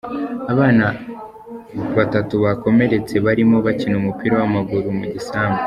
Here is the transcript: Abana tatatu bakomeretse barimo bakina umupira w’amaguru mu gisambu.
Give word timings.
Abana 0.51 0.85
tatatu 1.95 2.33
bakomeretse 2.45 3.15
barimo 3.25 3.57
bakina 3.65 3.95
umupira 4.01 4.33
w’amaguru 4.39 4.87
mu 4.99 5.05
gisambu. 5.13 5.59